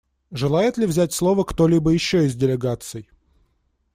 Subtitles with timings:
[0.31, 3.07] Желает ли взять слово кто-либо еще из делегаций?